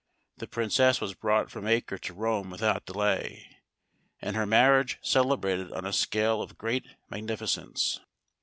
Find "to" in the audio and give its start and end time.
1.99-2.13